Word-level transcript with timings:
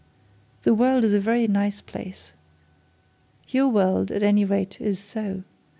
The 0.63 0.73
world 0.73 1.03
is 1.03 1.13
a 1.13 1.19
very 1.19 1.47
nice 1.47 1.79
place. 1.79 2.31
Your 3.49 3.67
world, 3.67 4.09
at 4.09 4.23
any 4.23 4.43
rate, 4.43 4.81
is 4.81 4.97
so. 4.97 5.43